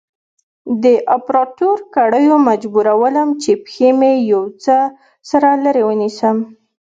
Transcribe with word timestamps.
د 0.83 0.85
اپراتو 1.17 1.69
کړيو 1.95 2.35
مجبورولم 2.49 3.29
چې 3.41 3.51
پښې 3.63 3.89
مې 3.99 4.13
يو 4.31 4.43
څه 4.63 4.75
سره 5.29 5.49
لرې 5.63 5.83
ونيسم. 5.85 6.37